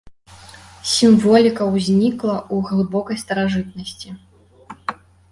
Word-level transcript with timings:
Сімволіка 0.91 1.63
ўзнікла 1.75 2.37
ў 2.53 2.57
глыбокай 2.69 3.17
старажытнасці. 3.25 4.09